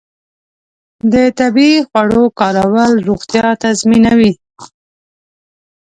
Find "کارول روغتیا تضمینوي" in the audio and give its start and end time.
2.39-4.33